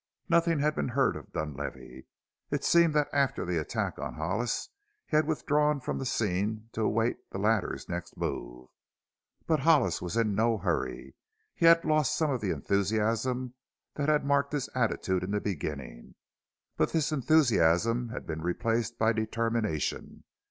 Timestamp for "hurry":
10.57-11.13